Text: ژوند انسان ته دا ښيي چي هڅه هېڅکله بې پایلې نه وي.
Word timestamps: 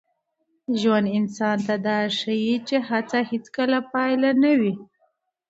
ژوند 0.79 1.07
انسان 1.17 1.57
ته 1.67 1.75
دا 1.85 1.97
ښيي 2.17 2.55
چي 2.67 2.77
هڅه 2.89 3.19
هېڅکله 3.31 3.77
بې 3.81 3.87
پایلې 3.91 4.31
نه 4.43 4.51
وي. 4.59 4.73